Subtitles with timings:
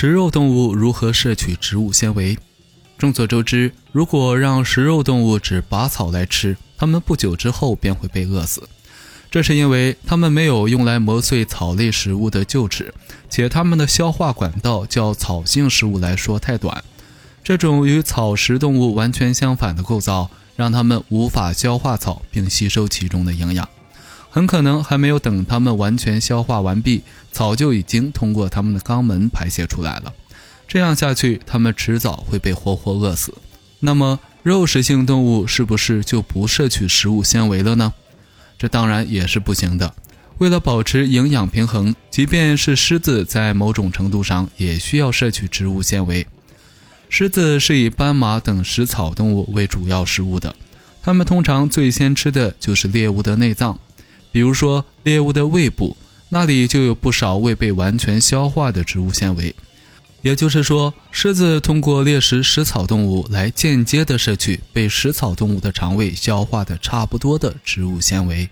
[0.00, 2.38] 食肉动物如何摄取植物纤维？
[2.96, 8.66] 众所周知，如果让食肉动物只拔草来吃，它们不久之后便会被饿死。
[9.30, 12.94] 这是因为它们没有用来磨碎草类食物的臼齿，
[13.28, 16.82] 且它们的消化管道较草性食物来说太短。
[17.44, 23.68] 这种与草食动物完全相反的构造，让它们无法消化草并吸收其中的营养。
[24.30, 27.02] 很可能还没有等它们完全消化完毕，
[27.32, 30.12] 草就已经通过它们的肛门排泄出来了。
[30.68, 33.34] 这样下去，它们迟早会被活活饿死。
[33.80, 37.92] 那么，肉食性动物是不是就不摄取食物纤维了呢？
[38.56, 39.92] 这当然也是不行的。
[40.38, 46.26] 为了保持营养平衡，即便是狮子，在某种程度上也需要摄取植物纤维。
[47.08, 50.54] 狮子是以斑马等食草动物为主要食物的，
[51.02, 53.78] 它们通常最先吃的就是猎物的内脏。
[54.32, 55.96] 比如说猎物的胃部，
[56.28, 59.54] 那里就有不少未被完全消化的植物纤维。
[60.22, 68.48] 也就是说，狮子通过猎食食草动物来间接的摄取被食草动物的肠胃消化的差不多的植物纤维。